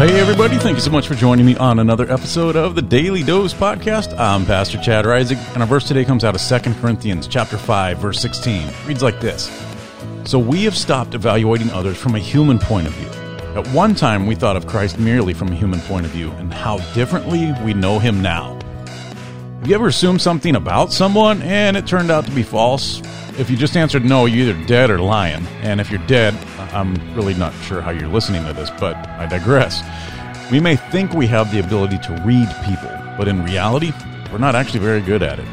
[0.00, 0.56] hey, everybody.
[0.56, 4.18] Thank you so much for joining me on another episode of the Daily Dose Podcast.
[4.18, 7.98] I'm Pastor Chad Rising, and our verse today comes out of 2 Corinthians chapter 5,
[7.98, 8.66] verse 16.
[8.66, 9.50] It reads like this
[10.24, 13.08] So we have stopped evaluating others from a human point of view.
[13.60, 16.50] At one time, we thought of Christ merely from a human point of view, and
[16.50, 18.58] how differently we know him now.
[19.58, 23.02] Have you ever assumed something about someone and it turned out to be false?
[23.38, 25.46] If you just answered no, you're either dead or lying.
[25.62, 26.34] And if you're dead,
[26.72, 29.82] I'm really not sure how you're listening to this, but I digress.
[30.50, 33.92] We may think we have the ability to read people, but in reality,
[34.30, 35.46] we're not actually very good at it.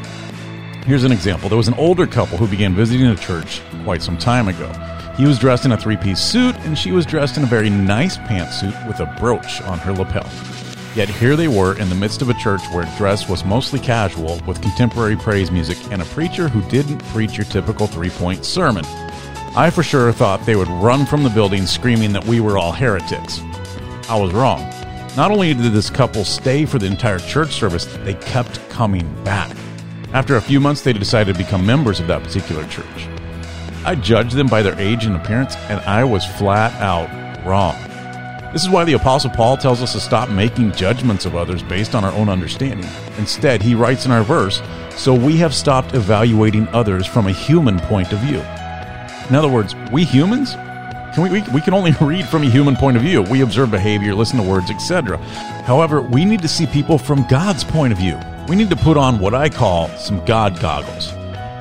[0.84, 1.48] Here's an example.
[1.48, 4.70] There was an older couple who began visiting a church quite some time ago.
[5.16, 7.70] He was dressed in a three piece suit, and she was dressed in a very
[7.70, 10.28] nice pantsuit with a brooch on her lapel.
[10.98, 14.40] Yet here they were in the midst of a church where dress was mostly casual,
[14.48, 18.84] with contemporary praise music and a preacher who didn't preach your typical three point sermon.
[19.54, 22.72] I for sure thought they would run from the building screaming that we were all
[22.72, 23.38] heretics.
[24.08, 24.62] I was wrong.
[25.16, 29.56] Not only did this couple stay for the entire church service, they kept coming back.
[30.12, 33.08] After a few months, they decided to become members of that particular church.
[33.84, 37.76] I judged them by their age and appearance, and I was flat out wrong.
[38.52, 41.94] This is why the Apostle Paul tells us to stop making judgments of others based
[41.94, 42.88] on our own understanding.
[43.18, 44.62] Instead, he writes in our verse,
[44.96, 48.40] So we have stopped evaluating others from a human point of view.
[49.28, 50.54] In other words, we humans,
[51.14, 53.20] can we, we, we can only read from a human point of view.
[53.20, 55.18] We observe behavior, listen to words, etc.
[55.66, 58.18] However, we need to see people from God's point of view.
[58.48, 61.12] We need to put on what I call some God goggles.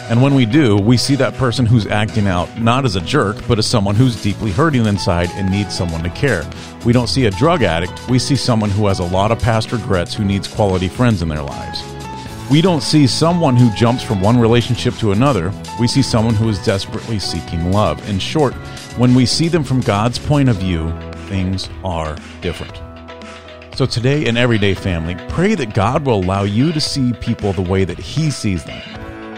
[0.09, 3.45] And when we do, we see that person who's acting out not as a jerk,
[3.45, 6.49] but as someone who's deeply hurting inside and needs someone to care.
[6.85, 9.73] We don't see a drug addict, we see someone who has a lot of past
[9.73, 11.83] regrets who needs quality friends in their lives.
[12.49, 16.47] We don't see someone who jumps from one relationship to another, we see someone who
[16.47, 18.07] is desperately seeking love.
[18.09, 18.53] In short,
[18.95, 20.89] when we see them from God's point of view,
[21.27, 22.79] things are different.
[23.75, 27.61] So today, in Everyday Family, pray that God will allow you to see people the
[27.61, 28.96] way that He sees them.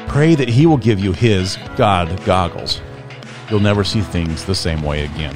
[0.10, 2.82] Pray that He will give you His God goggles.
[3.50, 5.36] You'll never see things the same way again.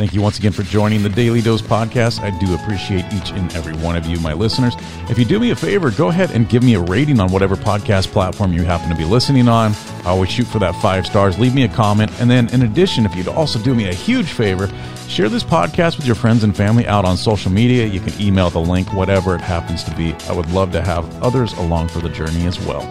[0.00, 2.20] Thank you once again for joining the Daily Dose podcast.
[2.20, 4.74] I do appreciate each and every one of you, my listeners.
[5.08, 7.54] If you do me a favor, go ahead and give me a rating on whatever
[7.54, 9.74] podcast platform you happen to be listening on.
[10.04, 11.38] I always shoot for that five stars.
[11.38, 12.10] Leave me a comment.
[12.20, 14.68] And then, in addition, if you'd also do me a huge favor,
[15.06, 17.86] share this podcast with your friends and family out on social media.
[17.86, 20.14] You can email the link, whatever it happens to be.
[20.28, 22.90] I would love to have others along for the journey as well.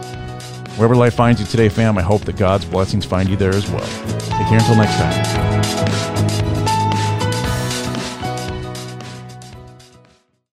[0.80, 3.70] Wherever life finds you today, fam, I hope that God's blessings find you there as
[3.70, 3.86] well.
[4.38, 6.19] Take care until next time.